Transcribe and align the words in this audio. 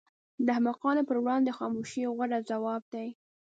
د 0.45 0.47
احمقانو 0.55 1.01
پر 1.09 1.17
وړاندې 1.23 1.55
خاموشي 1.57 2.03
غوره 2.15 2.39
ځواب 2.49 2.83
دی. 2.93 3.07